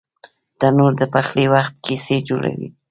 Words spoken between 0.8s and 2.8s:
د پخلي وخت کیسې جوړوي